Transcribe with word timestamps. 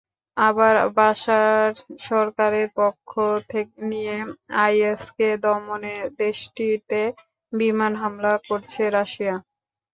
আবার 0.37 0.75
বাসার 0.95 1.71
সরকারের 2.07 2.67
পক্ষ 2.75 3.09
নিয়ে 3.89 4.15
আইএসকে 4.63 5.29
দমনে 5.43 5.95
দেশটিতে 6.19 7.01
বিমান 7.53 7.93
হামলা 8.01 8.33
করছে 8.47 8.81
রাশিয়া। 8.89 9.35